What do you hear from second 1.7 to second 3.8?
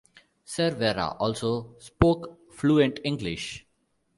spoke fluent English.